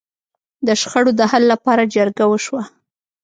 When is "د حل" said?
1.19-1.43